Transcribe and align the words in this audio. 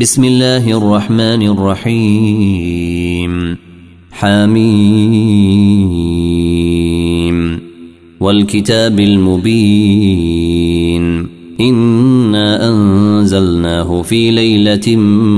بسم 0.00 0.24
الله 0.24 0.78
الرحمن 0.78 1.42
الرحيم. 1.42 3.56
حميم. 4.12 4.78
والكتاب 8.20 9.00
المبين. 9.00 11.26
إنا 11.60 12.68
أنزلناه 12.68 14.02
في 14.02 14.30
ليلة 14.30 14.96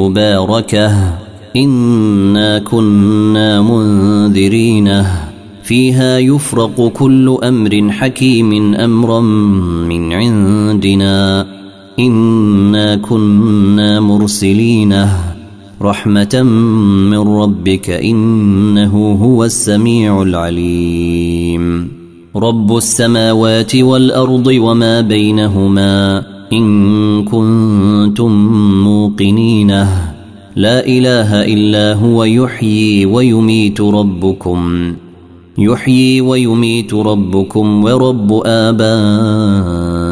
مباركة. 0.00 1.18
إنا 1.56 2.58
كنا 2.58 3.62
منذرين. 3.62 5.04
فيها 5.62 6.18
يفرق 6.18 6.88
كل 6.88 7.38
أمر 7.44 7.90
حكيم 7.90 8.74
أمرا 8.74 9.20
من 9.88 10.12
عندنا. 10.12 11.61
انا 11.98 12.96
كنا 12.96 14.00
مرسلين. 14.00 15.06
رحمه 15.82 16.42
من 17.10 17.18
ربك 17.18 17.90
انه 17.90 19.18
هو 19.22 19.44
السميع 19.44 20.22
العليم. 20.22 21.88
رب 22.36 22.76
السماوات 22.76 23.76
والارض 23.76 24.46
وما 24.46 25.00
بينهما. 25.00 26.24
ان 26.52 27.24
كنتم 27.24 28.32
موقنين. 28.84 29.68
لا 30.56 30.86
اله 30.86 31.44
الا 31.44 31.94
هو 31.94 32.24
يحيي 32.24 33.06
ويميت 33.06 33.80
ربكم. 33.80 34.92
يحيي 35.58 36.20
ويميت 36.20 36.94
ربكم 36.94 37.84
ورب 37.84 38.42
آبائكم 38.46 40.11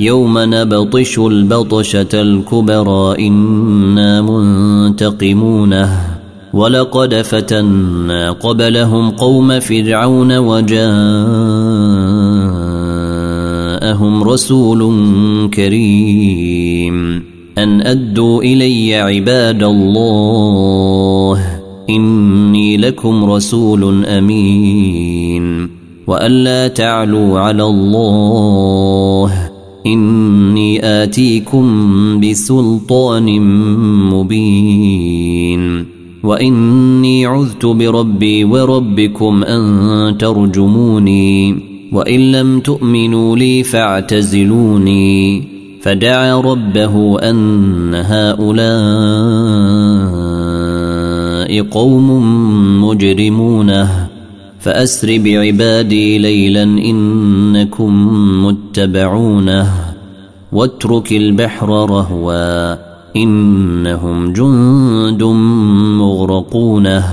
يوم 0.00 0.38
نبطش 0.38 1.18
البطشة 1.18 2.08
الكبرى 2.14 3.26
إنا 3.28 4.22
منتقمونه. 4.22 6.18
ولقد 6.52 7.14
فتنا 7.14 8.30
قبلهم 8.30 9.10
قوم 9.10 9.60
فرعون 9.60 10.38
وجاءهم 10.38 10.84
رسول 14.24 14.80
كريم. 15.54 17.24
أن 17.58 17.80
أدوا 17.80 18.42
إلي 18.42 18.96
عباد 18.96 19.62
الله 19.62 21.60
إني 21.90 22.76
لكم 22.76 23.24
رسول 23.24 24.04
أمين. 24.04 25.70
وألا 26.06 26.68
تعلوا 26.68 27.40
على 27.40 27.64
الله 27.64 29.57
إني 29.86 30.84
آتيكم 30.84 31.66
بسلطان 32.20 33.40
مبين 34.10 35.86
وإني 36.22 37.26
عذت 37.26 37.66
بربي 37.66 38.44
وربكم 38.44 39.44
أن 39.44 40.16
ترجموني 40.18 41.54
وإن 41.92 42.32
لم 42.32 42.60
تؤمنوا 42.60 43.36
لي 43.36 43.62
فاعتزلوني 43.62 45.42
فدعا 45.82 46.40
ربه 46.40 47.18
أن 47.18 47.94
هؤلاء 47.94 48.58
قوم 51.62 52.08
مجرمونه 52.84 54.07
فأسر 54.60 55.18
بعبادي 55.18 56.18
ليلا 56.18 56.62
إنكم 56.62 57.92
متبعونه 58.46 59.70
واترك 60.52 61.12
البحر 61.12 61.68
رهوا 61.68 62.76
إنهم 63.16 64.32
جند 64.32 65.22
مغرقونه 65.98 67.04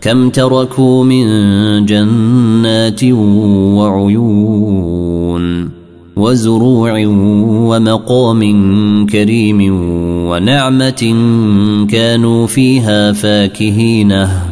كم 0.00 0.30
تركوا 0.30 1.04
من 1.04 1.26
جنات 1.86 3.04
وعيون 3.74 5.70
وزروع 6.16 7.06
ومقام 7.68 8.42
كريم 9.06 9.60
ونعمة 10.28 11.14
كانوا 11.90 12.46
فيها 12.46 13.12
فاكهينه 13.12 14.51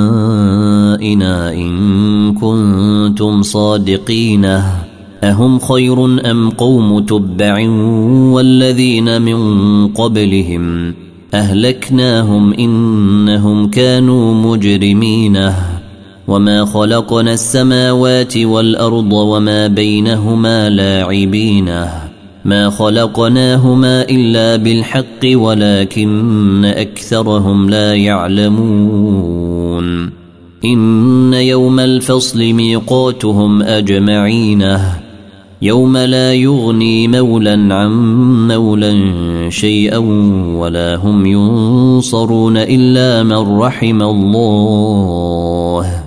ان 1.01 2.33
كنتم 2.33 3.41
صادقين 3.41 4.45
اهم 5.23 5.59
خير 5.59 6.05
ام 6.05 6.49
قوم 6.49 6.99
تبع 6.99 7.69
والذين 8.33 9.21
من 9.21 9.87
قبلهم 9.87 10.93
اهلكناهم 11.33 12.53
انهم 12.53 13.69
كانوا 13.69 14.33
مجرمين 14.33 15.51
وما 16.27 16.65
خلقنا 16.65 17.33
السماوات 17.33 18.37
والارض 18.37 19.13
وما 19.13 19.67
بينهما 19.67 20.69
لاعبين 20.69 21.85
ما 22.45 22.69
خلقناهما 22.69 24.01
الا 24.01 24.55
بالحق 24.55 25.25
ولكن 25.25 26.65
اكثرهم 26.65 27.69
لا 27.69 27.95
يعلمون 27.95 29.70
إن 30.65 31.33
يوم 31.33 31.79
الفصل 31.79 32.53
ميقاتهم 32.53 33.61
أجمعين. 33.61 34.77
يوم 35.61 35.97
لا 35.97 36.33
يغني 36.33 37.07
مولا 37.07 37.75
عن 37.75 37.91
مولا 38.47 38.93
شيئا 39.49 39.97
ولا 40.57 40.95
هم 40.95 41.25
ينصرون 41.25 42.57
إلا 42.57 43.23
من 43.23 43.59
رحم 43.59 44.01
الله. 44.01 46.03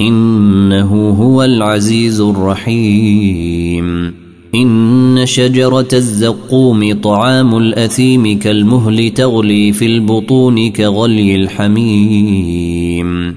إن 0.00 0.50
إنه 0.70 1.10
هو 1.10 1.42
العزيز 1.42 2.20
الرحيم. 2.20 4.14
إن 4.54 5.22
شجرة 5.24 5.88
الزقوم 5.92 7.00
طعام 7.00 7.58
الأثيم 7.58 8.38
كالمهل 8.38 9.10
تغلي 9.10 9.72
في 9.72 9.86
البطون 9.86 10.70
كغلي 10.70 11.36
الحميم. 11.36 13.36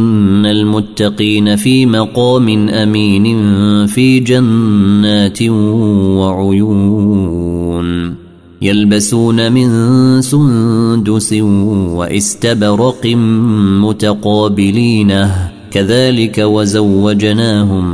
إن 0.41 0.45
المتقين 0.45 1.55
في 1.55 1.85
مقام 1.85 2.69
أمين 2.69 3.25
في 3.87 4.19
جنات 4.19 5.41
وعيون 6.21 8.15
يلبسون 8.61 9.51
من 9.51 10.21
سندس 10.21 11.33
واستبرق 11.33 13.05
متقابلينه 13.81 15.49
كذلك 15.71 16.37
وزوجناهم 16.37 17.85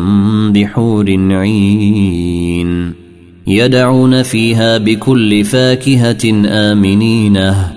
بحور 0.54 1.06
عين 1.32 2.94
يدعون 3.48 4.24
فيها 4.24 4.78
بكل 4.78 5.44
فاكهة 5.44 6.46
امنينه 6.46 7.77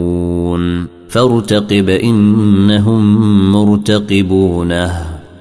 فارتقب 1.11 1.89
إنهم 1.89 3.51
مرتقبونه 3.51 4.91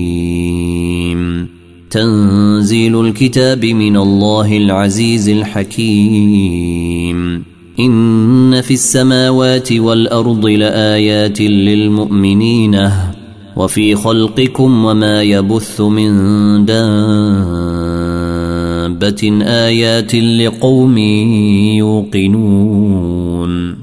تنزيل 1.90 3.00
الكتاب 3.00 3.64
من 3.64 3.96
الله 3.96 4.56
العزيز 4.56 5.28
الحكيم. 5.28 7.42
إن 7.80 8.60
في 8.60 8.74
السماوات 8.74 9.72
والأرض 9.72 10.46
لآيات 10.46 11.40
للمؤمنين. 11.40 12.90
وفي 13.56 13.94
خلقكم 13.94 14.84
وما 14.84 15.22
يبث 15.22 15.80
من 15.80 16.10
دابة. 16.64 17.02
آيات 19.42 20.14
لقوم 20.14 20.98
يوقنون. 21.78 23.81